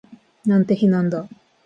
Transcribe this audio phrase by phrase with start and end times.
[0.47, 1.29] なんて日なんだ